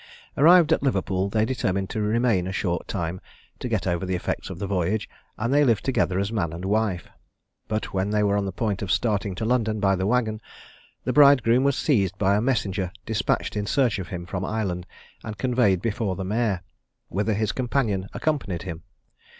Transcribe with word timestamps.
Arrived 0.35 0.73
at 0.73 0.81
Liverpool, 0.81 1.29
they 1.29 1.45
determined 1.45 1.87
to 1.87 2.01
remain 2.01 2.47
a 2.47 2.51
short 2.51 2.87
time 2.87 3.21
to 3.59 3.67
get 3.69 3.85
over 3.85 4.03
the 4.03 4.15
effects 4.15 4.49
of 4.49 4.57
the 4.57 4.65
voyage, 4.65 5.07
and 5.37 5.53
they 5.53 5.63
lived 5.63 5.85
together 5.85 6.17
as 6.17 6.31
man 6.31 6.51
and 6.53 6.65
wife; 6.65 7.07
but 7.67 7.93
when 7.93 8.09
they 8.09 8.23
were 8.23 8.35
on 8.35 8.45
the 8.45 8.51
point 8.51 8.81
of 8.81 8.91
starting 8.91 9.35
to 9.35 9.45
London 9.45 9.79
by 9.79 9.95
the 9.95 10.07
waggon, 10.07 10.41
the 11.03 11.13
bridegroom 11.13 11.63
was 11.63 11.77
seized 11.77 12.17
by 12.17 12.35
a 12.35 12.41
messenger 12.41 12.91
despatched 13.05 13.55
in 13.55 13.67
search 13.67 13.99
of 13.99 14.07
him 14.07 14.25
from 14.25 14.43
Ireland 14.43 14.87
and 15.23 15.37
conveyed 15.37 15.83
before 15.83 16.15
the 16.15 16.25
mayor, 16.25 16.61
whither 17.09 17.35
his 17.35 17.51
companion 17.51 18.09
accompanied 18.11 18.63
him. 18.63 18.81